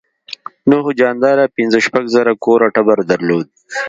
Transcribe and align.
نوح 0.69 0.85
جاندار 0.99 1.37
پنځه 1.57 1.79
شپږ 1.85 2.03
زره 2.15 2.33
کوره 2.43 2.67
ټبر 2.75 2.97
درلود. 3.11 3.47